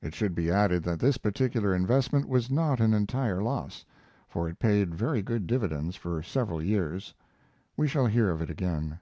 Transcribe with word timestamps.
It 0.00 0.14
should 0.14 0.34
be 0.34 0.50
added 0.50 0.82
that 0.84 0.98
this 0.98 1.18
particular 1.18 1.74
investment 1.74 2.26
was 2.26 2.50
not 2.50 2.80
an 2.80 2.94
entire 2.94 3.42
loss, 3.42 3.84
for 4.26 4.48
it 4.48 4.58
paid 4.58 4.94
very 4.94 5.20
good 5.20 5.46
dividends 5.46 5.94
for 5.94 6.22
several 6.22 6.62
years. 6.62 7.12
We 7.76 7.86
shall 7.86 8.06
hear 8.06 8.30
of 8.30 8.40
it 8.40 8.48
again. 8.48 8.98